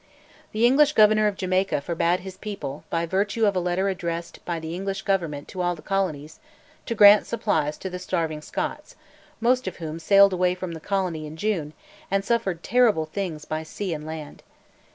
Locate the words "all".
5.61-5.75